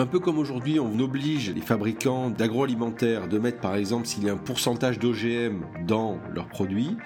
[0.00, 4.30] Un peu comme aujourd'hui, on oblige les fabricants d'agroalimentaire de mettre par exemple s'il y
[4.30, 6.96] a un pourcentage d'OGM dans leurs produits,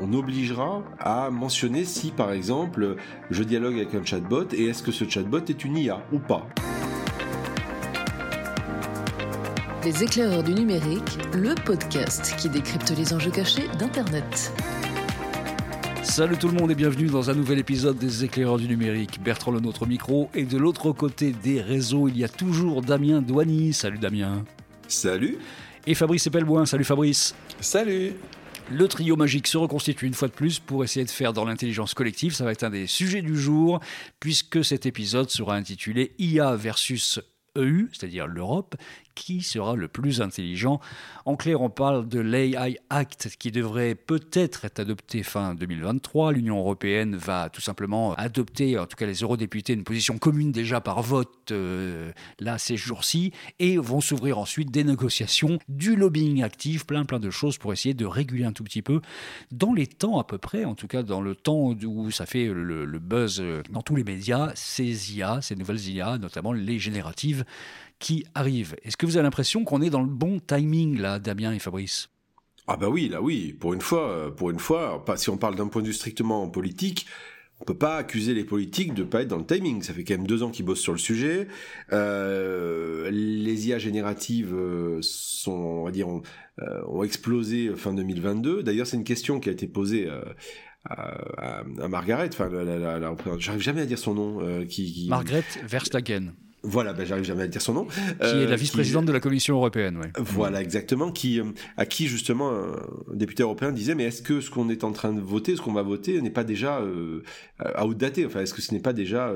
[0.00, 2.94] on obligera à mentionner si par exemple
[3.32, 6.46] je dialogue avec un chatbot et est-ce que ce chatbot est une IA ou pas.
[9.84, 14.52] Les éclaireurs du numérique, le podcast qui décrypte les enjeux cachés d'Internet.
[16.18, 19.22] Salut tout le monde et bienvenue dans un nouvel épisode des éclaireurs du numérique.
[19.22, 23.22] Bertrand le notre micro et de l'autre côté des réseaux, il y a toujours Damien
[23.22, 23.72] Douany.
[23.72, 24.44] Salut Damien.
[24.88, 25.38] Salut.
[25.86, 26.66] Et Fabrice Epelboin.
[26.66, 27.36] Salut Fabrice.
[27.60, 28.14] Salut.
[28.68, 31.94] Le trio magique se reconstitue une fois de plus pour essayer de faire dans l'intelligence
[31.94, 32.34] collective.
[32.34, 33.78] Ça va être un des sujets du jour,
[34.18, 37.20] puisque cet épisode sera intitulé IA versus
[37.56, 38.74] EU, c'est-à-dire l'Europe,
[39.18, 40.80] qui sera le plus intelligent.
[41.24, 46.32] En clair, on parle de l'AI Act qui devrait peut-être être adopté fin 2023.
[46.32, 50.80] L'Union européenne va tout simplement adopter, en tout cas les eurodéputés, une position commune déjà
[50.80, 56.86] par vote euh, là ces jours-ci et vont s'ouvrir ensuite des négociations, du lobbying actif,
[56.86, 59.00] plein plein de choses pour essayer de réguler un tout petit peu
[59.50, 62.46] dans les temps à peu près, en tout cas dans le temps où ça fait
[62.46, 67.44] le, le buzz dans tous les médias, ces IA, ces nouvelles IA, notamment les génératives
[67.98, 68.76] qui arrive.
[68.82, 72.08] Est-ce que vous avez l'impression qu'on est dans le bon timing là, Damien et Fabrice?
[72.66, 75.56] Ah bah oui, là oui, pour une fois, euh, pour une fois, si on parle
[75.56, 77.06] d'un point de vue strictement politique,
[77.60, 79.82] on peut pas accuser les politiques de pas être dans le timing.
[79.82, 81.48] Ça fait quand même deux ans qu'ils bossent sur le sujet.
[81.92, 86.22] Euh, les IA génératives euh, sont, on va dire, ont,
[87.02, 88.62] explosé fin 2022.
[88.62, 90.08] D'ailleurs, c'est une question qui a été posée.
[90.84, 92.48] à, Margaret, enfin,
[93.38, 94.66] j'arrive jamais à dire son nom.
[94.66, 95.08] qui, qui...
[95.08, 96.34] Margaret Verstagen.
[96.68, 97.84] Voilà, ben j'arrive jamais à dire son nom.
[97.86, 100.08] Qui est la euh, vice-présidente de la Commission européenne, oui.
[100.18, 101.10] Voilà, exactement.
[101.10, 101.44] Qui, euh,
[101.78, 105.14] à qui justement un député européen disait, mais est-ce que ce qu'on est en train
[105.14, 107.22] de voter, ce qu'on va voter, n'est pas déjà euh,
[107.82, 108.26] outdaté?
[108.26, 109.32] Enfin, est-ce que ce n'est pas déjà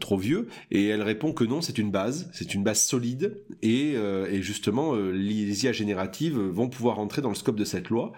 [0.00, 0.48] trop vieux?
[0.70, 4.94] Et elle répond que non, c'est une base, c'est une base solide, et, et justement,
[4.94, 8.12] les IA génératives vont pouvoir rentrer dans le scope de cette loi.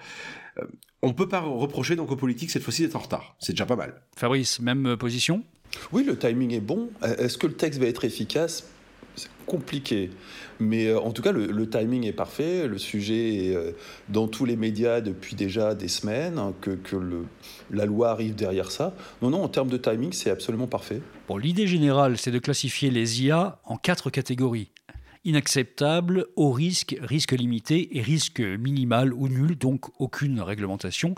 [1.03, 3.35] On peut pas reprocher donc aux politiques cette fois-ci d'être en retard.
[3.41, 4.03] C'est déjà pas mal.
[4.17, 5.43] Fabrice, même position?
[5.93, 6.91] Oui, le timing est bon.
[7.03, 8.69] Est-ce que le texte va être efficace?
[9.17, 10.11] C'est compliqué.
[10.61, 12.69] Mais euh, en tout cas, le, timing est parfait.
[12.69, 13.73] Le sujet est euh,
[14.09, 16.79] dans tous les médias depuis déjà des semaines, hein, que,
[17.71, 18.95] la loi arrive derrière ça.
[19.23, 21.01] Non, non, en termes de timing, c'est absolument parfait.
[21.29, 24.71] Bon, l'idée générale, c'est de classifier les IA en quatre catégories
[25.25, 31.15] inacceptable, haut risque, risque limité et risque minimal ou nul, donc aucune réglementation.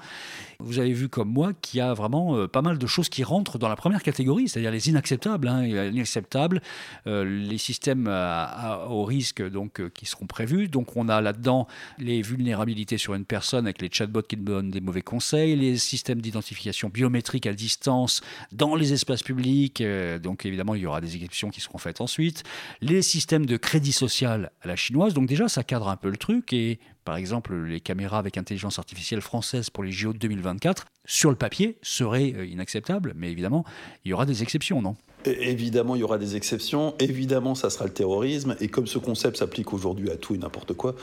[0.65, 3.25] Vous avez vu comme moi qu'il y a vraiment euh, pas mal de choses qui
[3.25, 5.49] rentrent dans la première catégorie, c'est-à-dire les inacceptables.
[5.49, 6.62] Hein, inacceptables,
[7.06, 10.69] euh, les systèmes à, haut risque donc, euh, qui seront prévus.
[10.69, 11.67] Donc on a là-dedans
[11.99, 16.21] les vulnérabilités sur une personne avec les chatbots qui donnent des mauvais conseils, les systèmes
[16.21, 18.21] d'identification biométrique à distance
[18.53, 19.83] dans les espaces publics.
[20.22, 22.45] donc évidemment, il y aura des exceptions qui seront faites ensuite.
[22.81, 25.15] Les systèmes de crédit sociale à la chinoise.
[25.15, 26.53] Donc déjà, ça cadre un peu le truc.
[26.53, 31.31] Et par exemple, les caméras avec intelligence artificielle française pour les JO de 2024, sur
[31.31, 33.13] le papier, seraient euh, inacceptables.
[33.17, 33.65] Mais évidemment,
[34.05, 34.97] il y aura des exceptions, non?
[35.25, 36.95] Évidemment, il y aura des exceptions.
[36.99, 38.57] Évidemment, ça sera le terrorisme.
[38.61, 40.95] Et comme ce concept s'applique aujourd'hui à tout et n'importe quoi,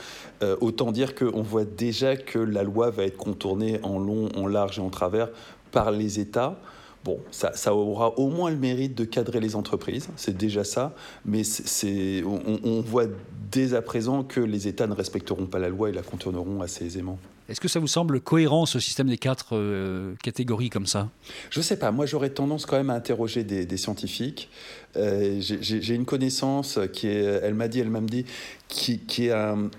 [0.42, 4.46] euh, autant dire qu'on voit déjà que la loi va être contournée en long, en
[4.46, 5.28] large et en travers
[5.72, 6.60] par les États.
[7.02, 10.94] Bon, ça, aura au moins le mérite de cadrer les entreprises, c'est déjà ça,
[11.24, 13.06] mais c'est, on, voit
[13.50, 16.84] dès à présent que les États ne respecteront pas la loi et la contourneront assez
[16.84, 17.18] aisément.
[17.48, 21.08] Est-ce que ça vous semble cohérent ce système des quatre euh, catégories comme ça?
[21.48, 21.90] Je ne sais pas.
[21.90, 24.50] Moi, j'aurais tendance quand même à interroger des, scientifiques.
[24.96, 28.24] Euh, j'ai une connaissance qui est, elle m'a dit, elle m'a dit,
[28.68, 29.70] qui, est un,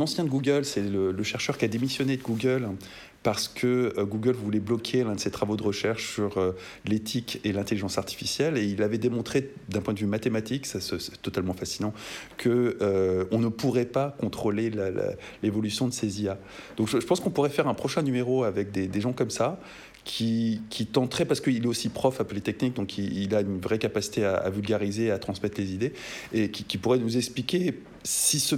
[0.00, 0.64] ancien de Google.
[0.64, 2.70] C'est le, le, chercheur qui a démissionné de Google
[3.22, 6.52] parce que euh, Google voulait bloquer l'un de ses travaux de recherche sur euh,
[6.84, 11.22] l'éthique et l'intelligence artificielle et il avait démontré d'un point de vue mathématique, ça c'est
[11.22, 11.92] totalement fascinant,
[12.36, 14.70] que euh, on ne pourrait pas contrôler
[15.42, 16.38] l'évolution de ces IA.
[16.76, 19.60] Donc je, pense qu'on pourrait faire un prochain numéro avec des, gens comme ça
[20.04, 23.78] qui, qui tenterait, parce qu'il est aussi prof à Polytechnique, donc il, a une vraie
[23.78, 25.92] capacité à, vulgariser, à transmettre les idées,
[26.32, 28.56] et qui, qui pourrait nous expliquer si ce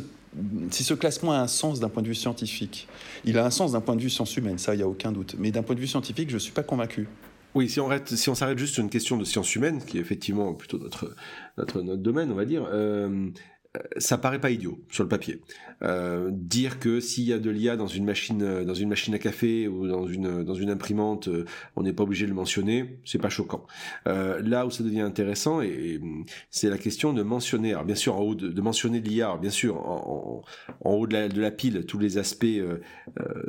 [0.70, 2.88] si ce classement a un sens d'un point de vue scientifique,
[3.24, 5.12] il a un sens d'un point de vue science humaine, ça, il n'y a aucun
[5.12, 5.36] doute.
[5.38, 7.08] Mais d'un point de vue scientifique, je ne suis pas convaincu.
[7.54, 10.78] Oui, si on, s'arrête juste sur une question de science humaine, qui est effectivement plutôt
[10.78, 11.14] notre,
[11.56, 13.30] notre, notre domaine, on va dire, euh,
[13.96, 15.40] ça paraît pas idiot sur le papier.
[15.82, 19.14] Euh, dire que s'il y a de l'IA dans une machine, euh, dans une machine
[19.14, 21.44] à café ou dans une dans une imprimante, euh,
[21.76, 23.66] on n'est pas obligé de le mentionner, c'est pas choquant.
[24.06, 26.00] Euh, là où ça devient intéressant, et,
[26.50, 29.50] c'est la question de mentionner, alors bien sûr en haut de, de mentionner l'IA, bien
[29.50, 30.44] sûr en,
[30.80, 32.78] en, haut de la, de la, pile tous les aspects euh,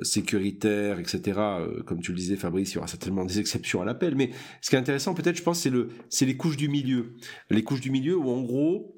[0.01, 1.39] sécuritaires, etc.
[1.86, 4.31] comme tu le disais, Fabrice, il y aura certainement des exceptions à l'appel, mais
[4.62, 7.13] ce qui est intéressant peut-être, je pense, c'est le c'est les couches du milieu,
[7.50, 8.95] les couches du milieu où en gros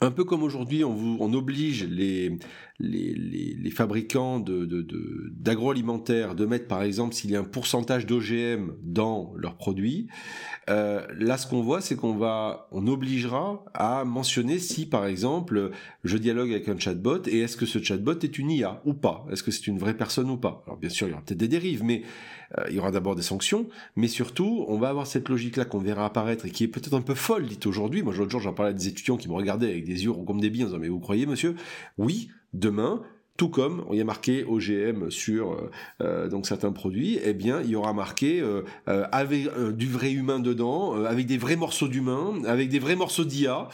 [0.00, 2.38] un peu comme aujourd'hui, on, vous, on oblige les,
[2.78, 9.32] les, les, fabricants d'agroalimentaire de, mettre, par exemple, s'il y a un pourcentage d'OGM dans
[9.36, 10.08] leurs produits.
[10.68, 15.70] Euh, là, ce qu'on voit, c'est qu'on va, on obligera à mentionner si, par exemple,
[16.04, 19.26] je dialogue avec un chatbot et est-ce que ce chatbot est une IA ou pas?
[19.30, 20.62] Est-ce que c'est une vraie personne ou pas?
[20.66, 22.02] Alors, bien sûr, il y aura peut-être des dérives, mais
[22.68, 23.66] il y aura d'abord des sanctions,
[23.96, 27.00] mais surtout, on va avoir cette logique-là qu'on verra apparaître et qui est peut-être un
[27.00, 28.02] peu folle, dit aujourd'hui.
[28.02, 30.40] Moi, l'autre jour, j'en parlais à des étudiants qui me regardaient avec des yeux comme
[30.40, 31.54] des billes en disant, mais vous croyez, monsieur?
[31.96, 33.02] Oui, demain,
[33.40, 35.70] tout comme il y a marqué OGM sur euh,
[36.02, 40.40] euh, donc certains produits, eh bien il y aura marqué euh, avec du vrai humain
[40.40, 43.68] dedans, avec des vrais morceaux d'humain, avec des vrais morceaux d'IA.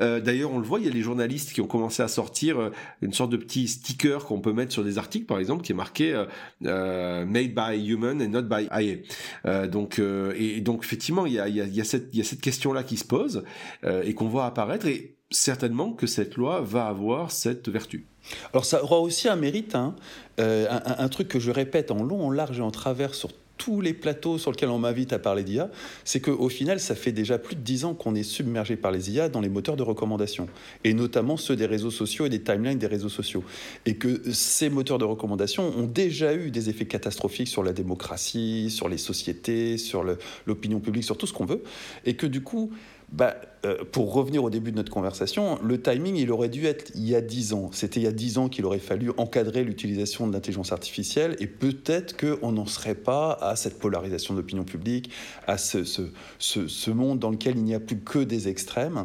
[0.00, 3.12] D'ailleurs, on le voit, il y a les journalistes qui ont commencé à sortir une
[3.12, 6.24] sorte de petit sticker qu'on peut mettre sur des articles, par exemple, qui est marqué
[6.60, 9.68] "Made by human and not by AI".
[9.68, 13.44] donc et, donc effectivement, il y a, cette question là qui se pose
[13.84, 14.86] et qu'on voit apparaître
[15.32, 18.06] certainement que cette loi va avoir cette vertu.
[18.52, 19.96] Alors ça aura aussi un mérite, hein.
[20.38, 23.80] euh, un, truc que je répète en long, en large et en travers sur tous
[23.80, 25.70] les plateaux sur lesquels on m'invite à parler d'IA,
[26.04, 29.12] c'est qu'au final, ça fait déjà plus de dix ans qu'on est submergé par les
[29.12, 30.48] IA dans les moteurs de recommandation,
[30.82, 33.44] et notamment ceux des réseaux sociaux et des timelines des réseaux sociaux.
[33.86, 38.68] Et que ces moteurs de recommandation ont déjà eu des effets catastrophiques sur la démocratie,
[38.68, 40.04] sur les sociétés, sur
[40.46, 41.62] l'opinion publique, sur tout ce qu'on veut,
[42.04, 42.72] et que du coup,
[43.12, 43.36] bah,
[43.66, 47.06] euh, pour revenir au début de notre conversation, le timing, il aurait dû être il
[47.06, 47.68] y a 10 ans.
[47.70, 51.46] C'était il y a 10 ans qu'il aurait fallu encadrer l'utilisation de l'intelligence artificielle et
[51.46, 55.10] peut-être qu'on n'en serait pas à cette polarisation de l'opinion publique,
[55.46, 56.02] à ce, ce,
[56.38, 59.04] ce, monde dans lequel il n'y a plus que des extrêmes.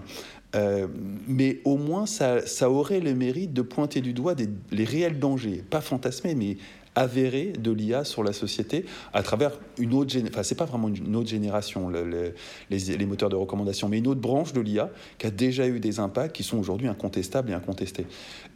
[0.55, 0.87] Euh,
[1.27, 4.35] mais au moins, ça, ça, aurait le mérite de pointer du doigt
[4.71, 6.55] les réels dangers, pas fantasmés, mais
[6.97, 11.15] avéré de l'IA sur la société à travers une autre enfin c'est pas vraiment une
[11.15, 14.89] autre génération, les, moteurs de recommandation, mais une autre branche de l'IA
[15.19, 18.07] qui a déjà eu des impacts qui sont aujourd'hui incontestables et incontestés.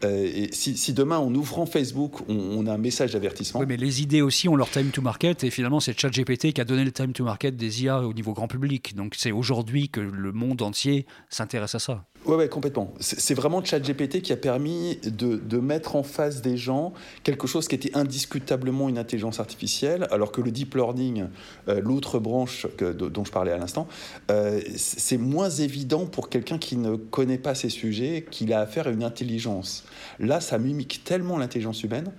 [0.04, 3.60] Euh, et si, demain, en ouvrant Facebook, on, a un message d'avertissement...
[3.60, 6.62] Oui, mais les idées aussi ont leur time to market, et finalement c'est ChatGPT qui
[6.62, 8.96] a donné le time to market des IA au niveau grand public.
[8.96, 12.06] Donc c'est aujourd'hui que le monde entier s'intéresse à ça.
[12.32, 12.94] Oui, ouais, complètement.
[13.02, 16.94] C'est vraiment ChatGPT qui a permis de, mettre en face des gens
[17.26, 21.26] quelque chose qui était indiscutablement une intelligence artificielle, alors que le deep learning,
[21.68, 23.86] euh, l'autre branche dont je parlais à l'instant,
[24.32, 28.88] euh, c'est moins évident pour quelqu'un qui ne connaît pas ces sujets qu'il a affaire
[28.88, 29.84] à une intelligence.
[30.18, 32.14] Là, ça mimique tellement l'intelligence humaine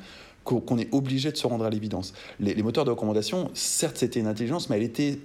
[0.44, 2.12] qu'on est obligé de se rendre à l'évidence.
[2.38, 5.19] Les, moteurs de recommandation, certes, c'était une intelligence, mais elle était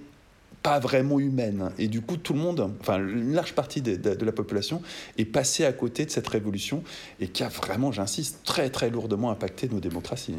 [0.68, 1.70] pas vraiment humaine.
[1.78, 4.82] Et du coup, tout le monde, enfin, une large partie de, de, la population
[5.16, 6.82] est passée à côté de cette révolution
[7.20, 10.34] et qui a vraiment, j'insiste, très très lourdement impacté nos démocraties.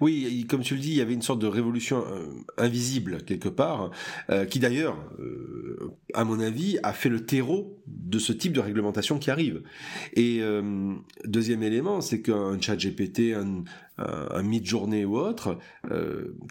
[0.00, 2.26] Oui, comme tu le dis, il y avait une sorte de révolution euh,
[2.56, 3.90] invisible quelque part,
[4.30, 8.60] euh, qui d'ailleurs, euh, à mon avis, a fait le terreau de ce type de
[8.60, 9.62] réglementation qui arrive.
[10.14, 10.40] Et
[11.24, 15.58] deuxième élément, c'est qu'un chat GPT, un, mid-journée ou autre,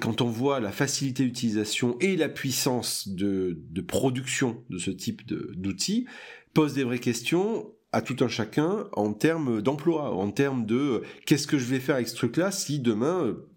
[0.02, 6.06] quand on voit la facilité d'utilisation et la puissance de production de ce type d'outils,
[6.54, 11.48] pose des vraies questions à tout un chacun en termes d'emploi, en termes de qu'est-ce
[11.48, 13.50] que je vais faire avec ce truc-là si demain euh,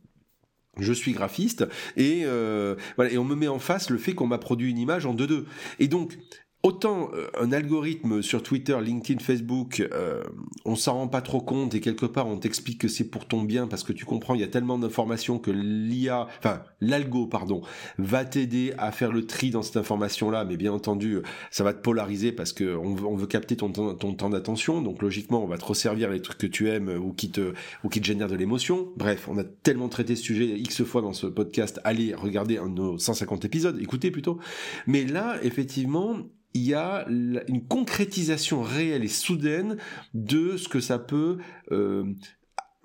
[0.78, 2.76] je suis graphiste et euh,
[3.10, 5.44] et on me met en face le fait qu'on m'a produit une image en 2-2
[5.78, 6.16] et donc
[6.64, 10.22] Autant euh, un algorithme sur Twitter, LinkedIn, Facebook, euh,
[10.64, 13.42] on s'en rend pas trop compte et quelque part on t'explique que c'est pour ton
[13.42, 17.62] bien parce que tu comprends, il y a tellement d'informations que l'IA, enfin l'algo, pardon,
[17.98, 21.18] va t'aider à faire le tri dans cette information-là, mais bien entendu,
[21.50, 24.30] ça va te polariser parce que on veut, on veut capter ton, ton, ton temps
[24.30, 27.54] d'attention, donc logiquement on va te resservir les trucs que tu aimes ou qui te,
[27.82, 28.92] ou qui te génèrent de l'émotion.
[28.96, 32.68] Bref, on a tellement traité ce sujet X fois dans ce podcast, allez regarder un
[32.68, 34.38] de nos 150 épisodes, écoutez plutôt.
[34.86, 36.18] Mais là, effectivement,
[36.54, 39.76] il y a une concrétisation réelle et soudaine
[40.14, 41.38] de ce que ça peut,
[41.70, 42.04] euh,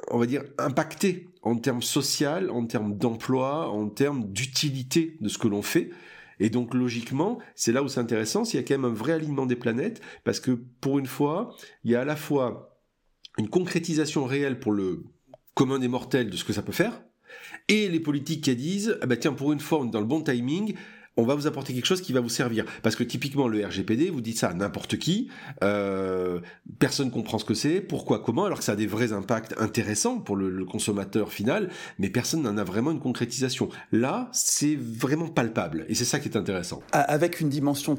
[0.10, 5.38] on va dire, impacter en termes social, en termes d'emploi, en termes d'utilité de ce
[5.38, 5.90] que l'on fait.
[6.40, 9.14] Et donc logiquement, c'est là où c'est intéressant, s'il y a quand même un vrai
[9.14, 12.80] alignement des planètes, parce que pour une fois, il y a à la fois
[13.38, 15.06] une concrétisation réelle pour le
[15.56, 17.02] commun des mortels de ce que ça peut faire,
[17.68, 20.06] et les politiques qui disent, ah bah tiens, pour une fois, on est dans le
[20.06, 20.76] bon timing,
[21.18, 22.66] on va vous apporter quelque chose qui va vous servir.
[22.84, 25.30] Parce que typiquement, le RGPD, vous dites ça à n'importe qui,
[25.64, 26.40] euh,
[26.80, 30.20] personne comprend ce que c'est, pourquoi, comment, alors que ça a des vrais impacts intéressants
[30.20, 33.70] pour le, consommateur final, mais personne n'en a vraiment une concrétisation.
[33.92, 36.84] Là, c'est vraiment palpable, et c'est ça qui est intéressant.
[36.92, 37.98] Avec une dimension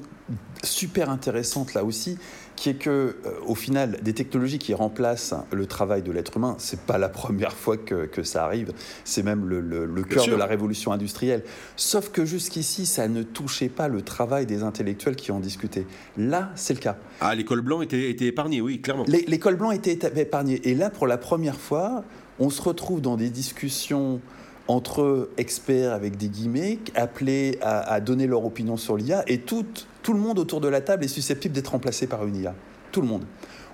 [0.62, 2.18] super intéressante là aussi,
[2.60, 3.14] qui est que, euh,
[3.46, 7.52] au final, des technologies qui remplacent le travail de l'être humain, c'est pas la première
[7.52, 8.72] fois que, ça arrive.
[9.04, 11.44] C'est même le, le, cœur de la révolution industrielle.
[11.76, 15.86] Sauf que jusqu'ici, ça ne touchait pas le travail des intellectuels qui en discutaient.
[16.16, 16.96] Là, c'est le cas.
[17.20, 19.04] Ah, l'école blanc était, était épargnée, oui, clairement.
[19.06, 20.60] L'école blanc était épargnée.
[20.68, 22.04] Et là, pour la première fois,
[22.38, 24.20] on se retrouve dans des discussions
[24.68, 29.64] entre experts avec des guillemets, appelés à, donner leur opinion sur l'IA, et tout,
[30.02, 32.54] tout le monde autour de la table est susceptible d'être remplacé par une IA.
[32.92, 33.24] Tout le monde.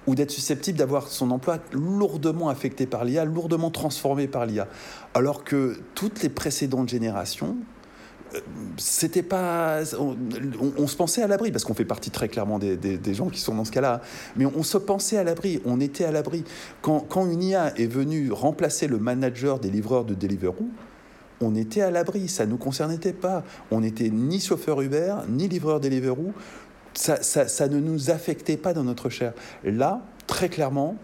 [0.06, 4.68] Ou d'être susceptible d'avoir son emploi lourdement affecté par l'IA, lourdement transformé par l'IA.
[5.14, 7.56] Alors que toutes les précédentes générations,
[8.34, 8.40] euh,
[8.76, 9.80] c'était pas
[10.78, 13.54] on, se pensait à l'abri parce qu'on fait partie très clairement des, gens qui sont
[13.54, 14.00] dans ce cas-là
[14.36, 16.42] mais on, se pensait à l'abri on était à l'abri
[16.80, 20.68] quand, quand, une IA est venue remplacer le manager des livreurs de Deliveroo
[21.40, 23.44] on était à l'abri ça nous concernait pas.
[23.70, 26.32] On n'était ni chauffeur Uber ni livreur Deliveroo.
[26.94, 29.32] Ça, ça, ça ne nous affectait pas dans notre chair.
[29.64, 30.96] Là très clairement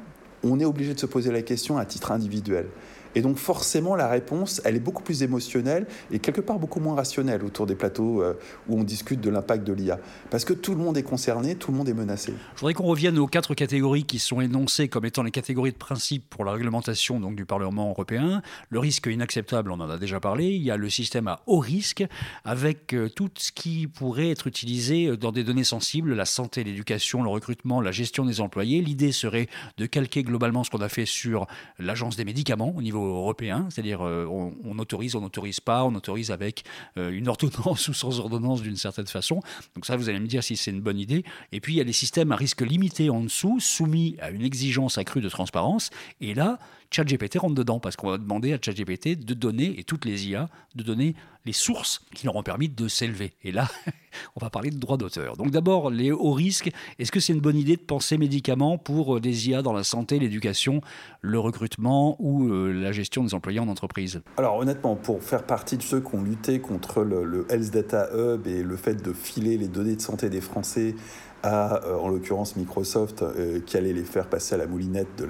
[0.43, 2.67] on est obligé de se poser la question à titre individuel
[3.14, 6.95] et donc forcément, la réponse, elle est beaucoup plus émotionnelle et quelque part beaucoup moins
[6.95, 8.35] rationnelle autour des plateaux euh,
[8.69, 9.99] où on discute de l'impact de l'IA.
[10.31, 12.35] Parce que tout le monde est concerné, tout le monde est menacé.
[12.55, 15.76] Je voudrais qu'on revienne aux quatre catégories qui sont énoncées comme étant les catégories de
[15.76, 18.43] principe pour la réglementation donc, du Parlement européen.
[18.69, 20.47] Le risque inacceptable, on en a déjà parlé.
[20.47, 22.05] Il y a le système à haut risque
[22.45, 26.64] avec euh, tout ce qui pourrait être utilisé euh, dans des données sensibles, la santé,
[26.64, 28.81] l'éducation, le recrutement, la gestion des employés.
[28.81, 29.49] L'idée serait
[29.79, 31.47] de calquer globalement ce qu'on a fait sur
[31.79, 36.30] l'agence des médicaments au niveau européen, c'est-à-dire euh, on, autorise, on n'autorise pas, on autorise
[36.30, 36.64] avec
[36.97, 39.40] euh, une ordonnance ou sans ordonnance d'une certaine façon.
[39.75, 41.25] Donc ça, vous allez me dire si c'est une bonne idée.
[41.52, 44.42] Et puis il y a les systèmes à risque limité en dessous, soumis à une
[44.42, 45.90] exigence accrue de transparence.
[46.21, 46.59] Et là,
[46.90, 50.49] ChatGPT rentre dedans parce qu'on va demander à ChatGPT de donner, et toutes les IA,
[50.75, 51.14] de donner
[51.47, 53.32] les sources qui leur ont permis de s'élever.
[53.44, 53.68] Et là,
[54.37, 55.37] on va parler de droit d'auteur.
[55.37, 56.70] Donc d'abord, les hauts risques.
[56.99, 59.85] Est-ce que c'est une bonne idée de penser médicaments pour euh, des IA dans la
[59.85, 60.82] santé, l'éducation,
[61.20, 64.20] le recrutement ou euh, la gestion des employés en entreprise?
[64.37, 68.11] Alors honnêtement, pour faire partie de ceux qui ont lutté contre le, le Health Data
[68.14, 70.94] Hub et le fait de filer les données de santé des Français
[71.42, 75.23] à, euh, en l'occurrence, Microsoft, euh, qui allait les faire passer à la moulinette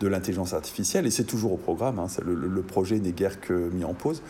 [0.00, 1.06] de l'intelligence artificielle.
[1.06, 4.22] Et c'est toujours au programme, hein, le, projet n'est guère que mis en pause.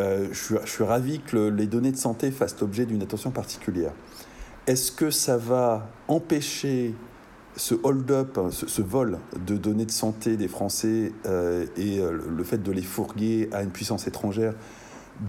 [0.00, 3.92] Euh, je, suis, ravi que les données de santé fassent l'objet d'une attention particulière.
[4.66, 6.94] Est-ce que ça va empêcher
[7.56, 11.12] ce hold-up, ce, vol de données de santé des Français
[11.76, 14.54] et le fait de les fourguer à une puissance étrangère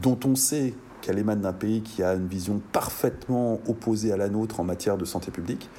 [0.02, 0.74] dont on sait
[1.06, 4.98] qu'elle émane d'un pays qui a une vision parfaitement opposée à la nôtre en matière
[4.98, 5.70] de santé publique,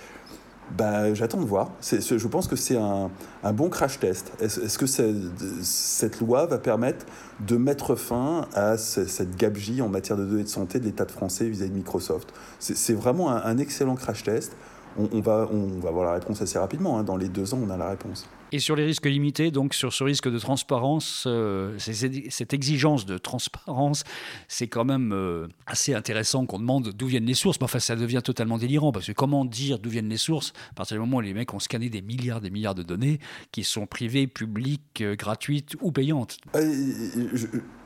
[0.76, 1.70] bah, j'attends de voir.
[1.82, 3.10] je pense que c'est un,
[3.52, 4.32] bon crash test.
[4.40, 7.06] Est-ce que cette loi va permettre
[7.40, 11.12] de mettre fin à cette gabegie en matière de données de santé de l'État de
[11.12, 12.32] français vis-à-vis de Microsoft?
[12.58, 14.56] C'est vraiment un, excellent crash test.
[14.98, 16.98] On, va, on avoir la réponse assez rapidement.
[16.98, 17.04] Hein.
[17.04, 18.26] Dans les deux ans, on a la réponse.
[18.56, 23.18] Et sur les risques limités, donc sur ce risque de transparence, euh, cette exigence de
[23.18, 24.02] transparence,
[24.48, 27.60] c'est quand même euh, assez intéressant qu'on demande d'où viennent les sources.
[27.60, 30.54] Mais enfin, ça devient totalement délirant parce que comment dire d'où viennent les sources?
[30.70, 32.82] À partir du moment où les mecs ont scanné des milliards et des milliards de
[32.82, 33.18] données
[33.52, 36.38] qui sont privées, publiques, euh, gratuites ou payantes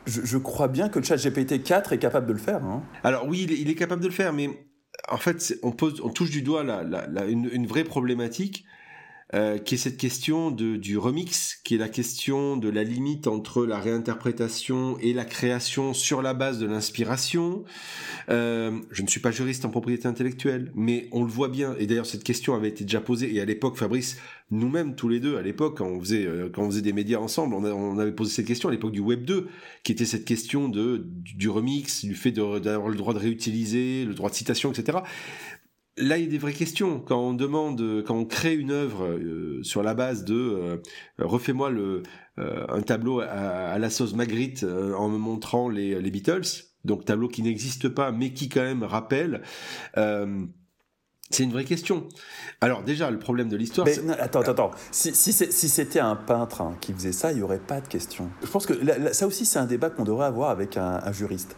[0.06, 2.62] je, crois bien que le chat GPT 4 est capable de le faire.
[2.62, 2.84] Hein.
[3.02, 4.50] Alors oui, il est, capable de le faire, mais
[5.08, 6.64] en fait, on, pose, on touche du doigt
[7.28, 8.64] une vraie problématique
[9.32, 13.28] euh, qui est cette question de, du remix, qui est la question de la limite
[13.28, 17.62] entre la réinterprétation et la création sur la base de l'inspiration.
[18.28, 21.86] Euh, je ne suis pas juriste en propriété intellectuelle, mais on le voit bien, et
[21.86, 24.18] d'ailleurs cette question avait été déjà posée, et à l'époque, Fabrice,
[24.50, 27.18] nous-mêmes, tous les deux, à l'époque, quand on faisait, euh, quand on faisait des médias
[27.18, 29.46] ensemble, on, avait posé cette question à l'époque du Web 2,
[29.84, 34.14] qui était cette question de, du, remix, du fait d'avoir le droit de réutiliser, le
[34.14, 34.98] droit de citation, etc
[35.96, 37.00] là, il y a des vraies questions.
[37.00, 40.76] Quand on demande, quand on crée une œuvre euh, sur la base de euh,
[41.18, 42.02] refais-moi le
[42.38, 47.28] euh, un tableau à, la sauce Magritte en me montrant les, les, Beatles, donc tableau
[47.28, 49.42] qui n'existe pas, mais qui quand même rappelle.
[49.94, 52.08] c'est une vraie question.
[52.62, 53.86] Alors déjà, le problème de l'histoire...
[54.18, 54.70] Attends, attends, attends.
[54.90, 58.30] Si, si c'était un peintre hein, qui faisait ça, il n'y aurait pas de question.
[58.42, 58.74] Je pense que
[59.12, 61.56] ça aussi, c'est un débat qu'on devrait avoir avec un, un juriste.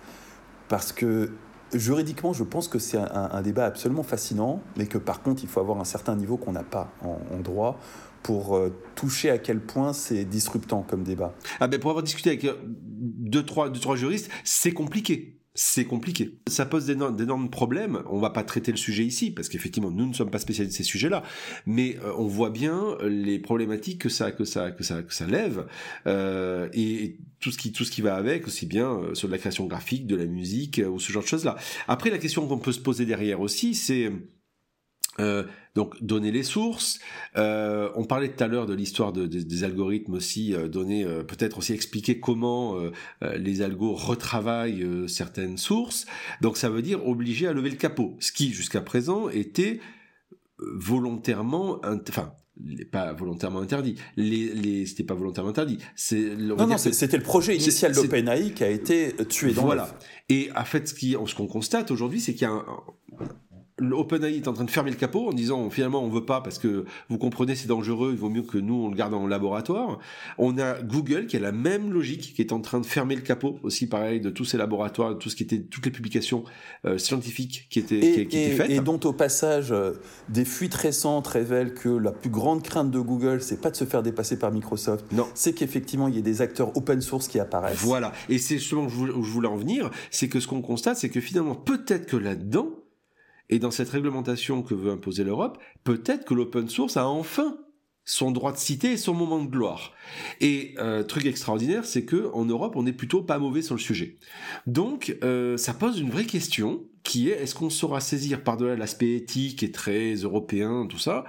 [0.68, 1.30] Parce que
[1.72, 5.60] Juridiquement, je pense que c'est un, débat absolument fascinant, mais que par contre, il faut
[5.60, 7.78] avoir un certain niveau qu'on n'a pas en, droit
[8.22, 11.34] pour euh, toucher à quel point c'est disruptant comme débat.
[11.60, 15.84] Ah ben pour avoir discuté avec euh, deux trois, deux, trois juristes, c'est compliqué c'est
[15.84, 16.38] compliqué.
[16.46, 18.02] Ça pose d'énormes problèmes.
[18.06, 20.84] On va pas traiter le sujet ici parce qu'effectivement nous ne sommes pas spécialistes de
[20.84, 21.22] ces sujets-là,
[21.66, 25.26] mais euh, on voit bien les problématiques que ça que ça que ça que ça
[25.26, 25.66] lève
[26.06, 29.32] euh, et, tout ce qui tout ce qui va avec aussi bien euh, sur de
[29.32, 31.56] la création graphique, de la musique ou ce genre de choses là.
[31.88, 34.10] Après la question qu'on peut se poser derrière aussi c'est
[35.22, 36.98] Euh, donc donner les sources.
[37.36, 41.56] Euh, on parlait tout à l'heure de l'histoire de, des algorithmes aussi, euh, donner peut-être
[41.58, 42.76] aussi expliquer comment
[43.22, 46.04] les algos retravaillent certaines sources.
[46.42, 49.80] Donc ça veut dire obliger à lever le capot, ce qui jusqu'à présent était
[50.58, 52.34] volontairement, enfin
[52.90, 53.94] pas volontairement interdit.
[54.16, 55.78] Les, les c'était pas volontairement interdit.
[55.96, 59.88] C'est non, non, c'était le projet initial d'OpenAI qui a été tué dans voilà.
[60.28, 62.64] Et en fait, ce qu'on constate aujourd'hui, c'est qu'il y a un,
[63.90, 66.58] OpenAI est en train de fermer le capot en disant finalement on veut pas parce
[66.58, 69.98] que vous comprenez c'est dangereux, il vaut mieux que nous on le garde en laboratoire.
[70.38, 73.22] On a Google qui a la même logique, qui est en train de fermer le
[73.22, 76.44] capot aussi pareil de tous ces laboratoires, de tout ce qui était toutes les publications
[76.84, 78.70] euh, scientifiques qui étaient, qui, étaient faites.
[78.70, 79.92] Et dont au passage euh,
[80.28, 83.84] des fuites récentes révèlent que la plus grande crainte de Google c'est pas de se
[83.84, 87.40] faire dépasser par Microsoft, non, c'est qu'effectivement il y ait des acteurs open source qui
[87.40, 87.78] apparaissent.
[87.78, 88.12] Voilà.
[88.28, 91.20] Et c'est justement où je voulais en venir, c'est que ce qu'on constate c'est que
[91.20, 92.81] finalement peut-être que là-dedans
[93.52, 97.58] et dans cette réglementation que veut imposer l'Europe, peut-être que l'open source a enfin
[98.02, 99.92] son droit de citer et son moment de gloire.
[100.40, 103.80] Et euh, truc extraordinaire, c'est que en Europe, on n'est plutôt pas mauvais sur le
[103.80, 104.16] sujet.
[104.66, 109.12] Donc, euh, ça pose une vraie question qui est est-ce qu'on saura saisir par-delà l'aspect
[109.16, 111.24] éthique et très européen, tout ça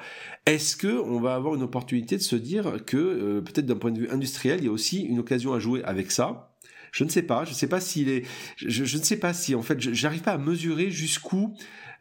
[0.46, 3.92] Est-ce que on va avoir une opportunité de se dire que euh, peut-être d'un point
[3.92, 6.56] de vue industriel, il y a aussi une occasion à jouer avec ça?
[6.94, 7.44] Je ne sais pas.
[7.44, 8.24] Je ne sais pas s'il est.
[8.56, 11.54] Je, je, ne sais pas si en fait, j'arrive pas à mesurer jusqu'où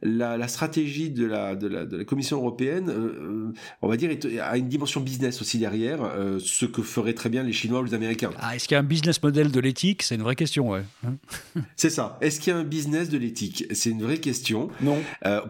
[0.03, 4.11] la, stratégie de la, de la, de la Commission européenne, euh, euh, on va dire,
[4.43, 7.85] a une dimension business aussi derrière, euh, ce que feraient très bien les Chinois ou
[7.85, 8.31] les Américains.
[8.39, 10.03] Ah, est-ce qu'il y a un business model de l'éthique?
[10.03, 10.83] C'est une vraie question, ouais.
[11.07, 11.15] Hein?
[11.77, 12.19] C'est ça.
[12.21, 13.67] Est-ce qu'il y a un business de l'éthique?
[13.73, 14.69] C'est une vraie question.
[14.81, 14.99] Non.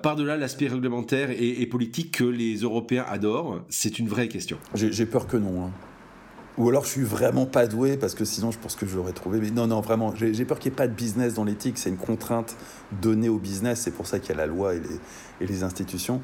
[0.02, 4.59] Par-delà l'aspect réglementaire et, politique que les Européens adorent, c'est une vraie question.
[4.75, 5.66] J'ai peur que non.
[5.66, 5.71] Hein.
[6.59, 9.12] Ou alors je suis vraiment pas doué parce que sinon je pense que je l'aurais
[9.12, 9.40] trouvé.
[9.40, 11.78] Mais non, non, vraiment, j'ai peur qu'il n'y ait pas de business dans l'éthique.
[11.78, 12.56] C'est une contrainte
[13.00, 13.80] donnée au business.
[13.80, 15.00] C'est pour ça qu'il y a la loi et les,
[15.40, 16.21] et les institutions.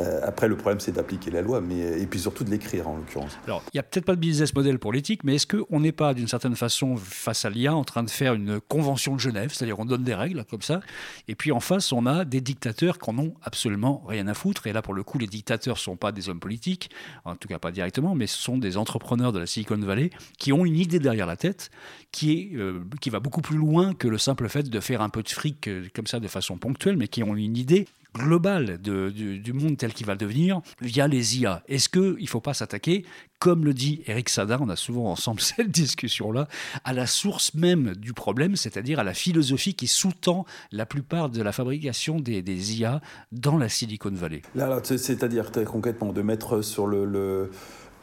[0.00, 2.96] Euh, après, le problème, c'est d'appliquer la loi, mais, et puis surtout de l'écrire, en
[2.96, 3.38] l'occurrence.
[3.46, 5.92] Alors, il n'y a peut-être pas de business model pour l'éthique, mais est-ce qu'on n'est
[5.92, 9.52] pas, d'une certaine façon, face à l'IA, en train de faire une convention de Genève,
[9.52, 10.80] c'est-à-dire on donne des règles, comme ça,
[11.28, 14.66] et puis en face, on a des dictateurs qui en ont absolument rien à foutre,
[14.66, 16.90] et là, pour le coup, les dictateurs ne sont pas des hommes politiques,
[17.24, 20.52] en tout cas pas directement, mais ce sont des entrepreneurs de la Silicon Valley qui
[20.52, 21.70] ont une idée derrière la tête,
[22.10, 25.08] qui, est, euh, qui va beaucoup plus loin que le simple fait de faire un
[25.08, 28.78] peu de fric euh, comme ça de façon ponctuelle, mais qui ont une idée global
[28.78, 31.62] du, monde tel qu'il va devenir via les IA.
[31.68, 33.04] Est-ce qu'il ne faut pas s'attaquer,
[33.38, 36.48] comme le dit Eric Sada, on a souvent ensemble cette discussion-là,
[36.84, 41.42] à la source même du problème, c'est-à-dire à la philosophie qui sous-tend la plupart de
[41.42, 42.42] la fabrication des,
[42.80, 43.00] IA
[43.32, 44.42] dans la Silicon Valley?
[44.54, 47.50] Là, c'est-à-dire concrètement de mettre sur le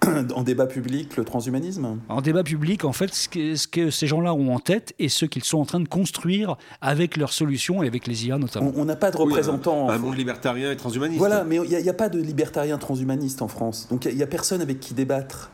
[0.36, 4.08] en débat public le transhumanisme En débat public, en fait, ce que, ce que ces
[4.08, 7.84] gens-là ont en tête et ce qu'ils sont en train de construire avec leurs solutions
[7.84, 8.72] et avec les IA notamment.
[8.76, 9.90] On n'a pas de représentants.
[9.90, 11.20] un, monde libertarien et transhumaniste.
[11.20, 13.88] Voilà, mais il n'y a, pas de libertarien transhumaniste en France.
[13.90, 15.52] Donc il n'y a, personne avec qui débattre.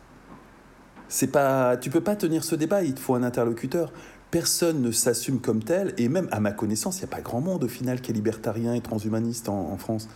[1.07, 3.91] C'est pas, tu peux pas tenir ce débat, il te faut un interlocuteur.
[4.31, 7.41] Personne ne s'assume comme tel, et même à ma connaissance, il n'y a pas grand
[7.41, 10.09] monde au final qui est libertarien et transhumaniste en France.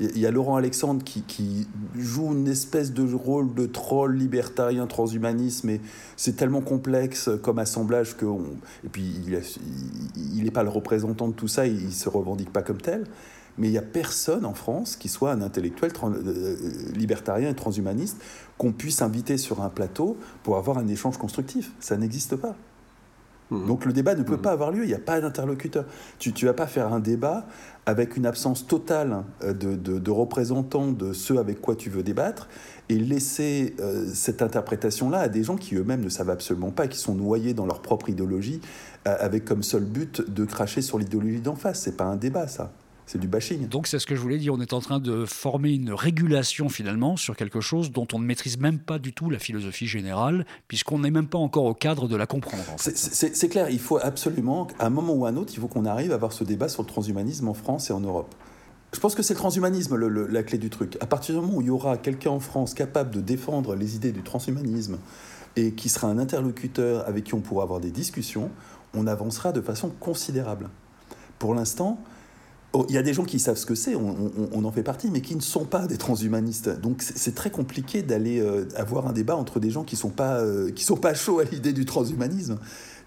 [0.00, 5.64] Il y a Laurent Alexandre qui, joue une espèce de rôle de troll libertarien transhumaniste,
[5.64, 5.80] mais
[6.16, 8.26] c'est tellement complexe comme assemblage que.
[8.84, 9.14] et puis,
[10.16, 13.04] il n'est pas le représentant de tout ça, il ne se revendique pas comme tel.
[13.58, 16.56] Mais il n'y a personne en France qui soit un intellectuel euh,
[16.94, 18.16] libertarien et transhumaniste
[18.56, 21.72] qu'on puisse inviter sur un plateau pour avoir un échange constructif.
[21.78, 22.56] Ça n'existe pas.
[23.50, 23.66] Mmh.
[23.66, 24.42] Donc le débat ne peut mmh.
[24.42, 25.84] pas avoir lieu, il n'y a pas d'interlocuteur.
[26.18, 27.46] Tu ne vas pas faire un débat
[27.86, 32.48] avec une absence totale euh, de, représentants de ceux avec quoi tu veux débattre
[32.88, 36.98] et laisser euh, cette interprétation-là à des gens qui eux-mêmes ne savent absolument pas, qui
[36.98, 38.60] sont noyés dans leur propre idéologie,
[39.06, 41.80] euh, avec comme seul but de cracher sur l'idéologie d'en face.
[41.80, 42.72] C'est pas un débat, ça
[43.10, 43.66] c'est du bashing.
[43.66, 46.68] Donc c'est ce que je voulais dire, on est en train de former une régulation
[46.68, 50.46] finalement sur quelque chose dont on ne maîtrise même pas du tout la philosophie générale,
[50.68, 52.62] puisqu'on n'est même pas encore au cadre de la comprendre.
[52.78, 55.86] C'est clair, il faut absolument, à un moment ou à un autre, il faut qu'on
[55.86, 58.32] arrive à avoir ce débat sur le transhumanisme en France et en Europe.
[58.92, 60.96] Je pense que c'est le transhumanisme la clé du truc.
[61.00, 63.96] À partir du moment où il y aura quelqu'un en France capable de défendre les
[63.96, 64.98] idées du transhumanisme
[65.56, 68.50] et qui sera un interlocuteur avec qui on pourra avoir des discussions,
[68.94, 70.68] on avancera de façon considérable.
[71.40, 71.98] Pour l'instant,
[72.88, 75.20] il y a des gens qui savent ce que c'est, on, en fait partie, mais
[75.20, 76.80] qui ne sont pas des transhumanistes.
[76.80, 80.10] Donc c'est très compliqué d'aller euh, avoir un débat entre des gens qui ne sont,
[80.10, 82.58] pas, euh, qui sont pas chauds à l'idée du transhumanisme.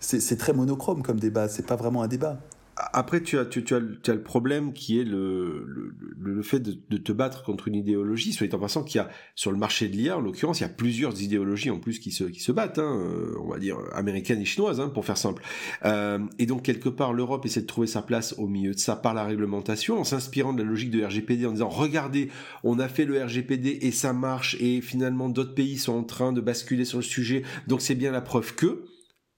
[0.01, 2.39] C'est très monochrome comme débat, c'est pas vraiment un débat.
[2.75, 6.41] Après, tu as, tu, tu, as, tu as le problème qui est le, le, le
[6.41, 9.51] fait de, de, te battre contre une idéologie, soit en passant qu'il y a, sur
[9.51, 12.23] le marché de l'IA, en l'occurrence, il y a plusieurs idéologies en plus qui se,
[12.23, 12.99] qui se battent, hein,
[13.39, 15.43] on va dire américaines et chinoises, hein, pour faire simple.
[15.85, 18.95] Euh, et donc, quelque part, l'Europe essaie de trouver sa place au milieu de ça
[18.95, 22.29] par la réglementation, en s'inspirant de la logique de RGPD, en disant, regardez,
[22.63, 26.33] on a fait le RGPD et ça marche, et finalement, d'autres pays sont en train
[26.33, 28.85] de basculer sur le sujet, donc c'est bien la preuve que,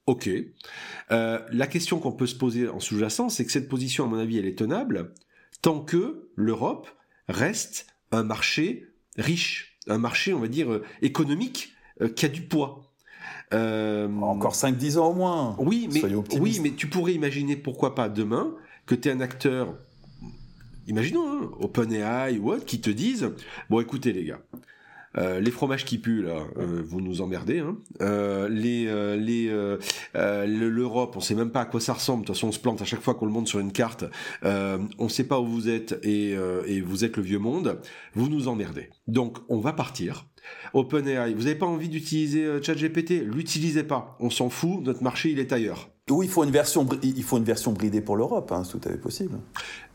[0.08, 0.30] Ok.
[1.12, 4.20] Euh, la question qu'on peut se poser en sous-jacent, c'est que cette position, à mon
[4.20, 5.14] avis, elle est tenable
[5.62, 6.88] tant que l'Europe
[7.28, 8.88] reste un marché
[9.18, 12.94] riche, un marché, on va dire, euh, économique euh, qui a du poids.
[13.54, 15.56] Euh, Encore 5-10 ans au moins.
[15.60, 16.04] Oui mais,
[16.40, 18.54] oui, mais tu pourrais imaginer pourquoi pas demain
[18.86, 19.76] que tu es un acteur,
[20.88, 23.32] imaginons, hein, OpenAI ou autre, qui te disent,
[23.70, 24.42] bon écoutez les gars,
[25.18, 27.60] euh, les fromages qui puent là, euh, vous nous emmerdez.
[27.60, 27.78] Hein.
[28.02, 28.86] Euh, les
[29.18, 29.50] les
[30.48, 32.24] l'Europe, on sait même pas à quoi ça ressemble.
[32.24, 34.06] De toute façon, on se plante à chaque fois qu'on le montre sur une carte.
[34.44, 37.80] on sait pas où vous êtes et, et vous êtes le vieux monde.
[38.14, 38.90] Vous nous emmerdez.
[39.08, 40.26] Donc, on va partir.
[40.74, 43.24] OpenAI, vous n'avez pas envie d'utiliser ChatGPT?
[43.26, 44.18] L'utilisez pas.
[44.20, 44.82] On s'en fout.
[44.84, 45.90] Notre marché, il est ailleurs.
[46.12, 48.90] Oui, il faut une version, il faut une version bridée pour l'Europe, hein, tout à
[48.90, 49.40] fait possible.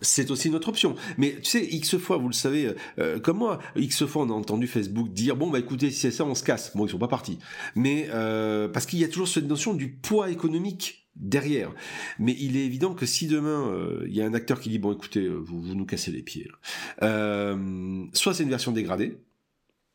[0.01, 0.96] C'est aussi notre option.
[1.18, 4.33] Mais tu sais, X fois, vous le savez, euh, comme moi, X fois, on a
[4.33, 6.77] entendu Facebook dire, bon, bah écoutez, si c'est ça, on se casse.
[6.77, 7.38] Bon, ils sont pas partis.
[7.77, 11.73] Mais euh, parce qu'il y a toujours cette notion du poids économique derrière.
[12.18, 14.79] Mais il est évident que si demain euh, il y a un acteur qui dit
[14.79, 16.49] bon écoutez vous, vous nous cassez les pieds,
[17.03, 19.18] euh, soit c'est une version dégradée,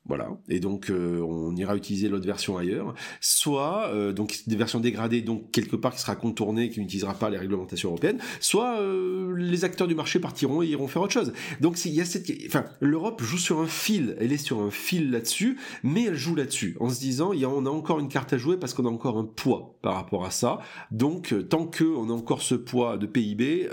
[0.07, 2.93] voilà, et donc euh, on ira utiliser l'autre version ailleurs.
[3.21, 7.31] Soit euh, donc des versions dégradées, donc quelque part qui sera contournée, qui n'utilisera pas
[7.31, 8.19] les réglementations européennes.
[8.39, 11.33] Soit euh, les acteurs du marché partiront et iront faire autre chose.
[11.59, 14.69] Donc il y a cette, enfin l'Europe joue sur un fil, elle est sur un
[14.69, 17.99] fil là-dessus, mais elle joue là-dessus en se disant il y a, on a encore
[17.99, 20.59] une carte à jouer parce qu'on a encore un poids par rapport à ça.
[20.91, 23.69] Donc tant que on a encore ce poids de PIB,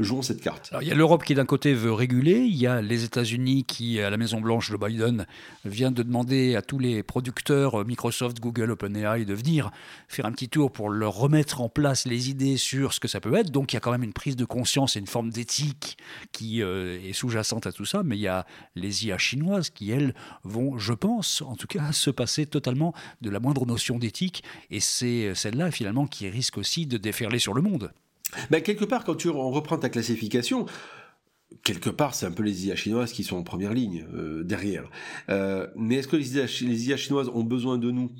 [0.00, 0.68] jouons cette carte.
[0.72, 3.62] Alors il y a l'Europe qui d'un côté veut réguler, il y a les États-Unis
[3.64, 5.26] qui à la Maison Blanche, le Biden
[5.64, 9.70] vient de demander à tous les producteurs, euh, Microsoft, Google, OpenAI, de venir
[10.08, 13.20] faire un petit tour pour leur remettre en place les idées sur ce que ça
[13.20, 13.50] peut être.
[13.50, 15.98] Donc il y a quand même une prise de conscience et une forme d'éthique
[16.32, 18.02] qui euh, est sous-jacente à tout ça.
[18.02, 21.92] Mais il y a les IA chinoises qui, elles, vont, je pense, en tout cas,
[21.92, 24.42] se passer totalement de la moindre notion d'éthique.
[24.70, 27.92] Et c'est celle-là, finalement, qui risque aussi de déferler sur le monde.
[28.50, 30.66] Ben, quelque part, quand tu reprends ta classification,
[31.62, 34.84] quelque part, c'est un peu les IA chinoises qui sont en première ligne euh, derrière.
[35.28, 38.10] Euh, mais est-ce que les IA, les IA, chinoises ont besoin de nous?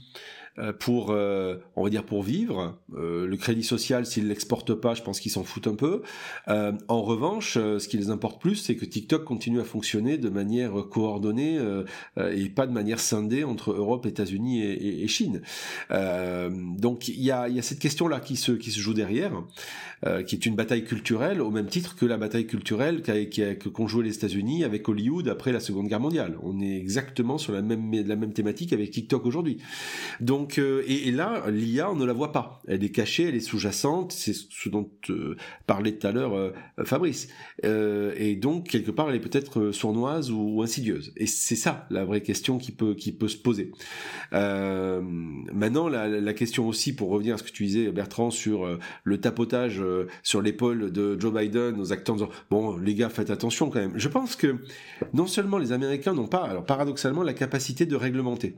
[0.79, 2.79] Pour, euh, on va dire, pour vivre.
[2.97, 6.03] Euh, le crédit social, s'ils l'exportent pas, je pense qu'ils s'en foutent un peu.
[6.47, 10.73] en revanche, ce qui les importe plus, c'est que TikTok continue à fonctionner de manière
[10.91, 11.59] coordonnée
[12.19, 15.43] et pas de manière scindée entre Europe, États-Unis et, et, Chine.
[15.91, 19.33] donc il y a, y a, cette question-là qui se, qui se joue derrière,
[20.27, 24.05] qui est une bataille culturelle au même titre que la bataille culturelle qu'a, qu'ont joué
[24.05, 26.37] les États-Unis avec Hollywood après la Seconde Guerre mondiale.
[26.43, 29.59] On est exactement sur la même, la même thématique avec TikTok aujourd'hui.
[30.21, 32.61] Donc euh, et, là, l'IA, on ne la voit pas.
[32.67, 34.13] Elle est cachée, elle est sous-jacente.
[34.13, 35.37] C'est ce dont euh,
[35.67, 36.53] parlait tout à l'heure euh,
[36.85, 37.29] Fabrice.
[37.63, 41.13] et donc, quelque part, elle est peut-être sournoise ou, insidieuse.
[41.17, 43.73] Et c'est ça la vraie question qui peut se poser.
[44.33, 49.83] maintenant, la, question aussi, pour revenir à ce que tu disais, Bertrand, sur le tapotage
[50.23, 53.93] sur l'épaule de Joe Biden aux acteurs, disant, bon, les gars, faites attention quand même.
[53.97, 54.57] Je pense que
[55.13, 58.57] non seulement les Américains n'ont pas, alors paradoxalement, la capacité de réglementer.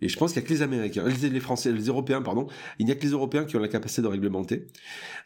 [0.00, 2.46] Et je pense qu'il n'y a que les Américains, les Français, les Européens, pardon,
[2.78, 4.66] il n'y a que les Européens qui ont la capacité de réglementer.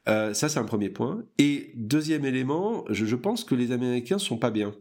[0.08, 1.24] Euh, ça, c'est un premier point.
[1.38, 4.74] Et deuxième élément, je, je, pense que les Américains sont pas bien.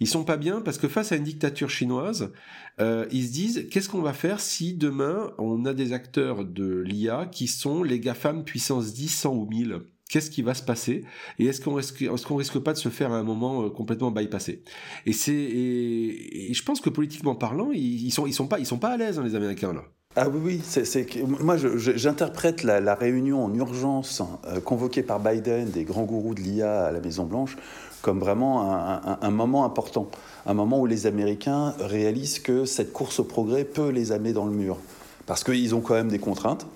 [0.00, 2.32] Ils sont pas bien parce que face à une dictature chinoise,
[2.80, 6.80] euh, ils se disent qu'est-ce qu'on va faire si demain on a des acteurs de
[6.80, 11.04] l'IA qui sont les GAFAM puissance 10, 100 ou 1000 qu'est-ce qui va se passer
[11.38, 14.62] et est-ce qu'on risque, risque pas de se faire à un moment euh, complètement bypasser
[15.06, 19.34] Et c'est, je pense que politiquement parlant, ils, ils sont pas, à l'aise hein, les
[19.34, 19.84] Américains là.
[20.16, 26.02] Ah oui, oui, moi j'interprète la, réunion en urgence euh, convoquée par Biden des grands
[26.02, 27.56] gourous de l'IA à la Maison Blanche
[28.02, 30.10] comme vraiment un, moment important,
[30.46, 34.46] un moment où les Américains réalisent que cette course au progrès peut les amener dans
[34.46, 34.78] le mur,
[35.26, 36.66] parce qu'ils ont quand même des contraintes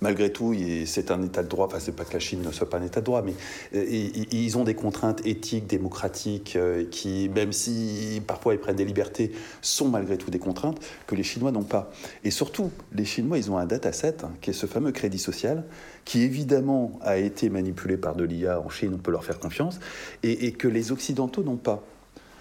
[0.00, 0.54] malgré tout,
[0.86, 1.66] c'est un état de droit.
[1.66, 3.34] Enfin, c'est pas que la Chine ne soit pas un état de droit, mais
[3.74, 3.84] euh,
[4.30, 9.32] ils ont des contraintes éthiques, démocratiques, euh, qui, même si parfois ils prennent des libertés,
[9.62, 11.90] sont malgré tout des contraintes que les Chinois n'ont pas.
[12.22, 15.64] Et surtout, les Chinois, ils ont un dataset, hein, qui est ce fameux crédit social,
[16.04, 19.80] qui évidemment a été manipulé par de l'IA en Chine, on peut leur faire confiance,
[20.22, 21.82] et, que les Occidentaux n'ont pas.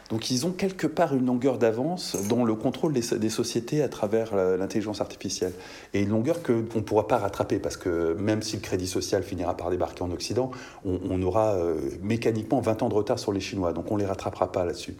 [0.09, 4.35] Donc ils ont quelque part une longueur d'avance dans le contrôle des, sociétés à travers
[4.35, 5.53] l'intelligence artificielle.
[5.93, 9.23] Et une longueur qu'on ne pourra pas rattraper, parce que même si le crédit social
[9.23, 10.51] finira par débarquer en Occident,
[10.85, 14.05] on, aura euh, mécaniquement 20 ans de retard sur les Chinois, donc on ne les
[14.05, 14.95] rattrapera pas là-dessus.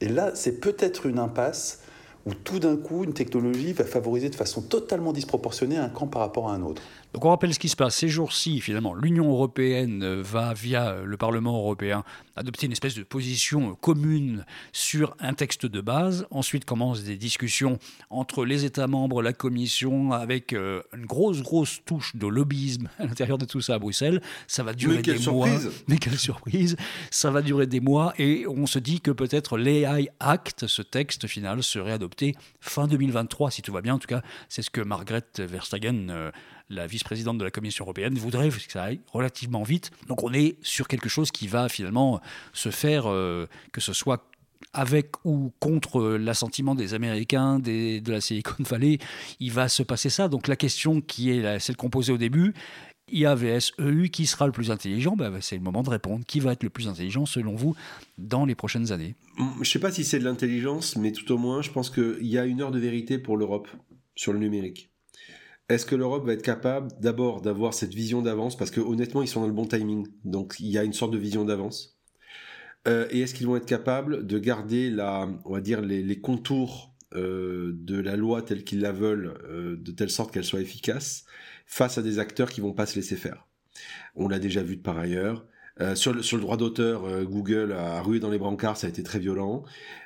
[0.00, 1.80] Et là, c'est peut-être une impasse
[2.26, 6.22] où tout d'un coup, une technologie va favoriser de façon totalement disproportionnée un camp par
[6.22, 6.82] rapport à un autre.
[7.16, 7.96] Donc on rappelle ce qui se passe.
[7.96, 12.04] Ces jours-ci, finalement, l'Union européenne va, via le Parlement européen,
[12.36, 16.26] adopter une espèce de position commune sur un texte de base.
[16.30, 17.78] Ensuite commencent des discussions
[18.10, 23.06] entre les États membres, la Commission, avec euh, une grosse, grosse touche de lobbyisme à
[23.06, 24.20] l'intérieur de tout ça à Bruxelles.
[24.46, 25.48] Ça va durer des mois.
[25.88, 26.76] Mais quelle surprise
[27.10, 31.28] Ça va durer des mois et on se dit que peut-être l'AI Act, ce texte
[31.28, 33.94] final, serait adopté fin 2023, si tout va bien.
[33.94, 36.10] En tout cas, c'est ce que Margaret Verstappen...
[36.10, 36.30] Euh,
[36.68, 39.90] la vice-présidente de la Commission européenne, voudrait que ça aille relativement vite.
[40.08, 42.20] Donc on est sur quelque chose qui va finalement
[42.52, 44.28] se faire, euh, que ce soit
[44.72, 48.98] avec ou contre l'assentiment des Américains, de la Silicon Valley,
[49.40, 50.28] il va se passer ça.
[50.28, 52.54] Donc la question qui est celle qu'on posait au début,
[53.12, 56.24] IAVS EU, qui sera le plus intelligent ben, C'est le moment de répondre.
[56.26, 57.76] Qui va être le plus intelligent selon vous
[58.18, 59.14] dans les prochaines années?
[59.38, 62.26] Je ne sais pas si c'est de l'intelligence, mais tout au moins, je pense qu'il
[62.26, 63.68] y a une heure de vérité pour l'Europe
[64.16, 64.90] sur le numérique.
[65.68, 68.56] Est-ce que l'Europe va être capable d'abord d'avoir cette vision d'avance?
[68.56, 70.06] Parce que honnêtement, ils sont dans le bon timing.
[70.24, 71.98] Donc il y a une sorte de vision d'avance.
[72.86, 76.94] Euh, et est-ce qu'ils vont être capables de garder la, on va dire les, contours
[77.14, 81.24] euh, de la loi telle qu'ils la veulent, euh, de telle sorte qu'elle soit efficace,
[81.66, 83.48] face à des acteurs qui vont pas se laisser faire?
[84.14, 85.46] On l'a déjà vu de par ailleurs.
[85.94, 89.02] sur, le, sur, le, droit d'auteur, Google a rué dans les brancards, ça a été
[89.02, 89.64] très violent.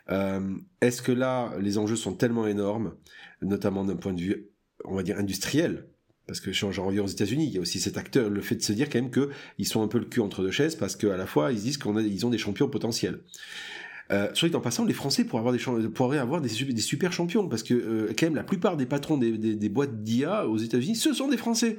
[0.09, 2.95] Est-ce que là, les enjeux sont tellement énormes,
[3.43, 4.51] notamment d'un point de vue
[4.85, 5.87] on va dire, industriel.
[6.27, 8.63] Parce que j'en reviens aux États-Unis, il y a aussi cet acteur, le fait de
[8.63, 11.17] se dire quand même qu'ils sont un peu le cul entre deux chaises, parce qu'à
[11.17, 13.19] la fois, ils disent qu'ils ont des champions potentiels.
[14.13, 17.49] Euh, soit en passant, les Français pourraient avoir des, pourraient avoir des, des, super champions,
[17.49, 20.97] parce que euh, quand même la plupart des patrons des, des, boîtes d'IA aux États-Unis,
[20.97, 21.77] ce sont des Français.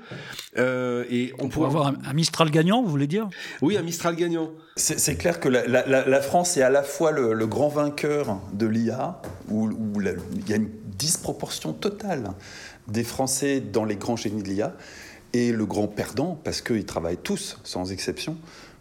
[0.57, 3.29] Euh, et on, pourrait avoir un, Mistral gagnant, vous voulez dire?
[3.61, 4.51] Oui, un Mistral gagnant.
[4.77, 9.21] C'est clair que la, la, France est à la fois le, grand vainqueur de l'IA,
[9.49, 12.33] où, où il y a une disproportion totale
[12.87, 14.75] des Français dans les grands génies de l'IA
[15.33, 18.37] et le grand perdant, parce qu'ils travaillent tous, sans exception,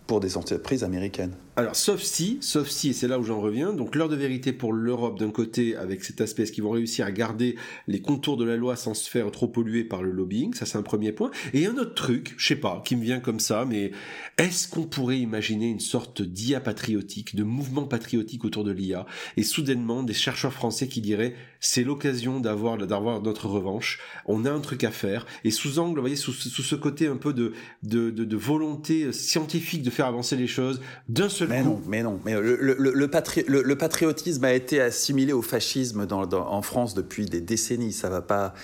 [0.06, 1.34] pour des entreprises américaines.
[1.60, 4.54] Alors, sauf si, sauf si, et c'est là où j'en reviens, donc l'heure de vérité
[4.54, 8.38] pour l'Europe d'un côté, avec cet aspect, est-ce qu'ils vont réussir à garder les contours
[8.38, 11.12] de la loi sans se faire trop polluer par le lobbying, ça c'est un premier
[11.12, 11.30] point.
[11.52, 13.90] Et un autre truc, je sais pas, qui me vient comme ça, mais
[14.38, 19.04] est-ce qu'on pourrait imaginer une sorte d'IA patriotique, de mouvement patriotique autour de l'IA,
[19.36, 24.60] et soudainement des chercheurs français qui diraient, c'est l'occasion d'avoir, notre revanche, on a un
[24.60, 28.08] truc à faire, et sous angle, vous voyez, sous, ce côté un peu de, de,
[28.08, 32.34] de volonté scientifique de faire avancer les choses, d'un seul mais Non, mais non, mais
[32.34, 32.92] le, le,
[33.62, 37.92] le, patriotisme a été assimilé au fascisme dans, en France depuis des décennies.
[37.92, 38.54] Ça va pas,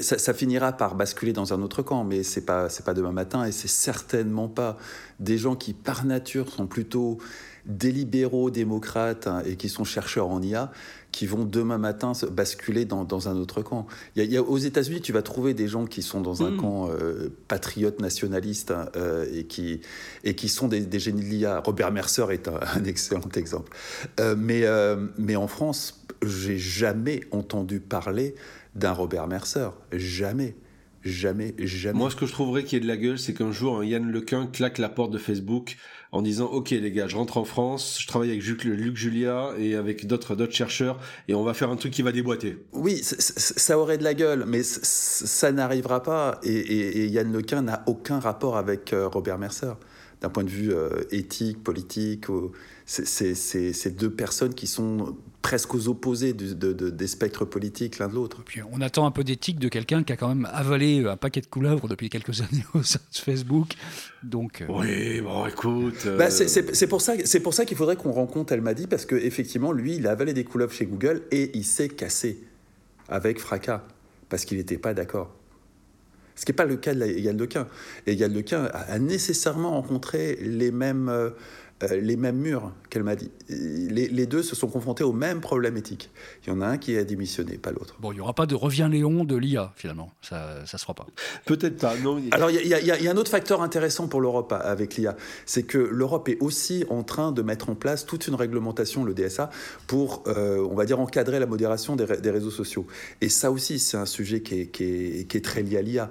[0.00, 3.44] ça, finira par basculer dans un autre camp, mais c'est pas, c'est pas demain matin
[3.44, 4.76] et c'est certainement pas.
[5.20, 7.18] Des gens qui par nature sont plutôt
[7.66, 10.70] des libéraux démocrates hein, et qui sont chercheurs en IA
[11.14, 13.86] qui vont demain matin basculer dans, dans un autre camp.
[14.16, 16.56] Il y a, aux États-Unis, tu vas trouver des gens qui sont dans un mm.
[16.56, 19.80] camp euh, patriote nationaliste hein, euh, et, qui,
[20.24, 21.60] et qui sont des, des génies de l'IA.
[21.64, 23.76] Robert Mercer est un, excellent exemple.
[24.18, 24.64] Euh, mais,
[25.16, 28.34] mais en France, j'ai jamais entendu parler
[28.74, 29.68] d'un Robert Mercer.
[29.92, 30.56] Jamais.
[31.04, 31.98] Jamais, jamais.
[31.98, 34.46] Moi, ce que je trouverais qui est de la gueule, c'est qu'un jour, Yann Lequin
[34.46, 35.76] claque la porte de Facebook
[36.14, 39.74] en disant ok les gars je rentre en France je travaille avec Luc Julia et
[39.74, 40.96] avec d'autres chercheurs
[41.26, 42.56] et on va faire un truc qui va déboîter.
[42.72, 48.20] Oui ça aurait de la gueule mais ça n'arrivera pas et, Yann Lequin n'a aucun
[48.20, 49.72] rapport avec euh, Robert Mercer
[50.24, 52.26] d'un point de vue euh, éthique politique
[52.86, 58.42] c'est deux personnes qui sont presque aux opposés des spectres politiques l'un de l'autre.
[58.44, 61.40] Puis on attend un peu d'éthique de quelqu'un qui a quand même avalé un paquet
[61.40, 63.72] de couleuvres depuis quelques années au sein de Facebook.
[64.22, 66.06] Donc, euh, Oui, bon, écoute.
[66.18, 69.72] Bah, c'est pour ça, pour ça qu'il faudrait qu'on rencontre Elle m'a dit, parce qu'effectivement,
[69.72, 72.42] lui, il a avalé des couleuvres chez Google et il s'est cassé
[73.08, 73.82] avec fracas
[74.28, 75.34] parce qu'il n'était pas d'accord.
[76.34, 77.66] Ce qui n'est pas le cas de Yann Lequin.
[78.06, 81.32] Et Yann Lequin a, nécessairement rencontré les mêmes.
[81.82, 83.30] Euh, euh, les mêmes murs qu'elle m'a dit.
[83.48, 86.10] Les, deux se sont confrontés aux mêmes problèmes éthiques.
[86.44, 87.96] Il y en a un qui a démissionné, pas l'autre.
[88.00, 90.12] Bon, il n'y aura pas de revient Léon de l'IA, finalement.
[90.22, 91.06] Ça ne se fera pas.
[91.44, 92.20] Peut-être pas, non.
[92.32, 95.16] Alors, il y, a un autre facteur intéressant pour l'Europe avec l'IA.
[95.46, 99.14] C'est que l'Europe est aussi en train de mettre en place toute une réglementation, le
[99.14, 99.50] DSA,
[99.86, 102.86] pour, euh, on va dire, encadrer la modération des, réseaux sociaux.
[103.20, 106.10] Et ça aussi, c'est un sujet qui est, qui est très lié à l'IA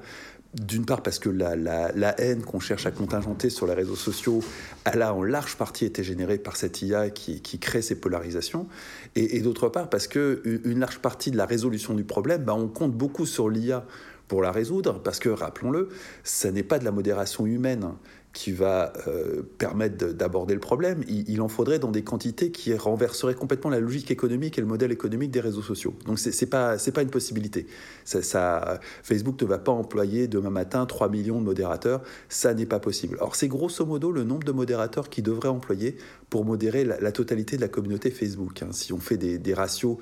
[0.53, 4.41] d'une part parce que la, haine qu'on cherche à contingenter sur les réseaux sociaux,
[4.85, 8.67] elle a en large partie été générée par cette IA qui, crée ces polarisations,
[9.15, 12.67] et, d'autre part parce que une large partie de la résolution du problème, bah, on
[12.67, 13.85] compte beaucoup sur l'IA
[14.27, 15.89] pour la résoudre, parce que, rappelons-le,
[16.23, 17.91] ce n'est pas de la modération humaine
[18.33, 23.35] qui va euh, permettre d'aborder le problème, il, en faudrait dans des quantités qui renverseraient
[23.35, 25.93] complètement la logique économique et le modèle économique des réseaux sociaux.
[26.07, 27.67] Donc c'est n'est pas, pas une possibilité.
[28.05, 32.79] Ça, Facebook ne va pas employer demain matin 3 millions de modérateurs, ça n'est pas
[32.79, 33.17] possible.
[33.19, 35.95] Alors c'est grosso modo le nombre de modérateurs qui devrait employer
[36.31, 38.63] pour modérer la, totalité de la communauté Facebook.
[38.63, 38.69] Hein.
[38.71, 39.97] Si on fait des, ratios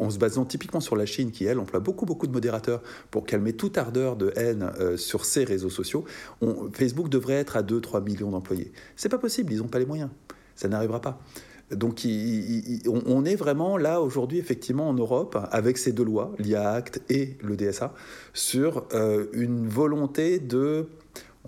[0.00, 3.24] en, se basant typiquement sur la Chine, qui elle emploie beaucoup beaucoup de modérateurs pour
[3.24, 6.04] calmer toute ardeur de haine euh, sur ses réseaux sociaux,
[6.72, 8.72] Facebook devrait être à 2-3 millions d'employés.
[8.96, 10.10] C'est pas possible, ils n'ont pas les moyens.
[10.54, 11.20] Ça n'arrivera pas.
[11.70, 12.00] Donc
[12.86, 17.36] on, est vraiment là aujourd'hui effectivement en Europe avec ces deux lois, l'IA Act et
[17.42, 17.92] le DSA,
[18.32, 20.88] sur euh, une volonté de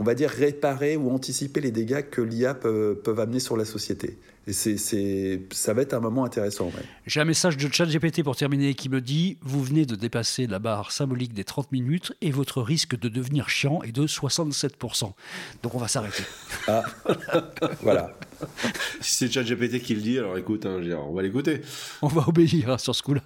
[0.01, 4.19] on va dire, réparer ou anticiper les dégâts que l'IA peut, amener sur la société.
[4.47, 6.73] Et c'est, ça va être un moment intéressant.
[7.07, 10.59] J'ai un message de ChatGPT pour terminer qui me dit Vous venez de dépasser la
[10.59, 15.13] barre symbolique des 30 minutes et votre risque de devenir chiant est de 67%.
[15.63, 16.25] Donc on va s'arrêter.
[16.67, 16.85] Ah,
[17.83, 18.17] voilà.
[19.01, 21.61] si c'est ChatGPT qui le dit, alors écoute, hein, on va l'écouter.
[22.01, 23.23] On va obéir hein, sur ce coup-là.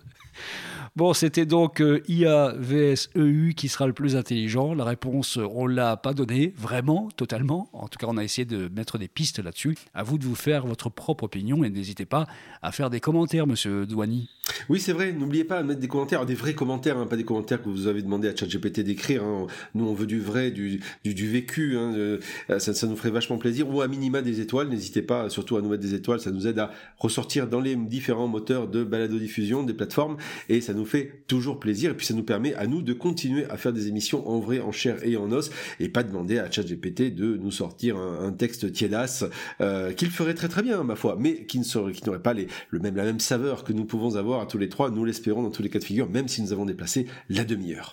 [0.96, 4.74] Bon, c'était donc euh, IA vs EU qui sera le plus intelligent.
[4.74, 7.68] La réponse, on l'a pas donnée vraiment, totalement.
[7.72, 9.74] En tout cas, on a essayé de mettre des pistes là-dessus.
[9.92, 12.28] À vous de vous faire votre propre opinion et n'hésitez pas
[12.62, 14.28] à faire des commentaires, monsieur Douani.
[14.68, 15.10] Oui, c'est vrai.
[15.10, 17.88] N'oubliez pas de mettre des commentaires, des vrais commentaires, hein, pas des commentaires que vous
[17.88, 19.24] avez demandé à ChatGPT d'écrire.
[19.24, 19.48] Hein.
[19.74, 21.76] Nous, on veut du vrai, du, du, vécu.
[21.76, 22.20] Hein, euh,
[22.60, 23.68] ça, ça, nous ferait vachement plaisir.
[23.68, 24.68] Ou à minima des étoiles.
[24.68, 26.20] N'hésitez pas surtout à nous mettre des étoiles.
[26.20, 30.72] Ça nous aide à ressortir dans les différents moteurs de balado-diffusion des plateformes et ça
[30.72, 33.72] nous fait toujours plaisir et puis ça nous permet à nous de continuer à faire
[33.72, 37.36] des émissions en vrai, en chair et en os et pas demander à ChatGPT de
[37.36, 39.24] nous sortir un, texte tiédasse
[39.60, 42.34] euh, qu'il ferait très très bien ma foi, mais qui ne serait, qui n'aurait pas
[42.34, 44.90] le même la même saveur que nous pouvons avoir à tous les trois.
[44.90, 47.92] Nous l'espérons dans tous les cas de figure, même si nous avons déplacé la demi-heure.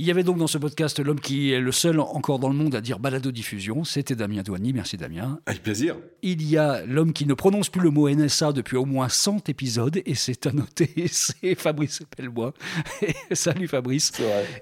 [0.00, 2.54] Il y avait donc dans ce podcast l'homme qui est le seul encore dans le
[2.54, 3.82] monde à dire balado diffusion.
[3.82, 4.72] C'était Damien Douani.
[4.72, 5.40] Merci Damien.
[5.44, 5.96] Avec plaisir.
[6.22, 9.48] Il y a l'homme qui ne prononce plus le mot NSA depuis au moins 100
[9.48, 12.54] épisodes et c'est à noter, c'est Fabrice Pellebois.
[13.32, 14.12] Salut Fabrice.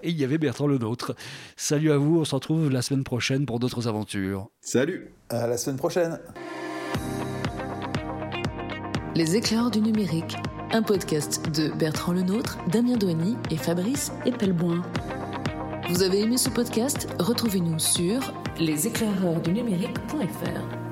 [0.03, 1.15] Et il y avait Bertrand Le Nôtre.
[1.55, 2.21] Salut à vous.
[2.21, 4.49] On se retrouve la semaine prochaine pour d'autres aventures.
[4.63, 5.11] Salut.
[5.29, 6.19] À la semaine prochaine.
[9.15, 10.35] Les éclairs du numérique.
[10.73, 14.83] Un podcast de Bertrand Lenôtre, Damien Douany et Fabrice Epelboin.
[15.89, 17.09] Vous avez aimé ce podcast?
[17.21, 18.21] Retrouvez-nous sur
[18.59, 20.86] leséclaireursdunumérique.fr.